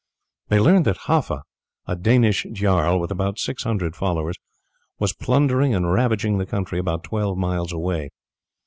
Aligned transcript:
They 0.47 0.59
learned 0.59 0.85
that 0.85 0.97
Haffa, 1.05 1.43
a 1.85 1.95
Danish 1.95 2.47
jarl, 2.51 2.99
with 2.99 3.11
about 3.11 3.37
600 3.37 3.95
followers, 3.95 4.35
was 4.97 5.13
plundering 5.13 5.75
and 5.75 5.91
ravaging 5.93 6.39
the 6.39 6.47
country 6.47 6.79
about 6.79 7.03
twelve 7.03 7.37
miles 7.37 7.71
away. 7.71 8.09